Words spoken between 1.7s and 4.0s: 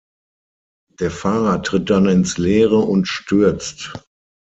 dann ins Leere und stürzt.